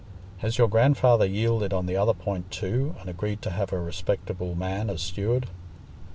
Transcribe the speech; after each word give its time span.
Has 0.39 0.57
your 0.57 0.67
grandfather 0.67 1.25
yielded 1.27 1.73
on 1.73 1.85
the 1.85 1.95
other 1.95 2.15
point 2.15 2.49
too, 2.49 2.95
and 2.99 3.07
agreed 3.07 3.43
to 3.43 3.51
have 3.51 3.71
a 3.71 3.79
respectable 3.79 4.55
man 4.55 4.89
as 4.89 4.99
steward?" 5.03 5.47